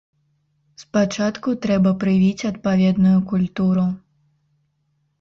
Спачатку 0.83 1.53
трэба 1.67 1.93
прывіць 2.05 2.47
адпаведную 2.51 3.15
культуру. 3.33 3.89